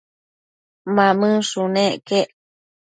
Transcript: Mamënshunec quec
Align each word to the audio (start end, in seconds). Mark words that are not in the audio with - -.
Mamënshunec 0.95 1.95
quec 2.07 2.29